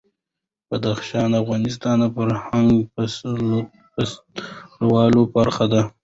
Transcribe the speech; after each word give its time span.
بدخشان 0.69 1.27
د 1.33 1.35
افغانستان 1.43 1.95
د 2.01 2.03
فرهنګي 2.15 2.79
فستیوالونو 3.95 5.21
برخه 5.35 5.65
ده. 5.71 5.81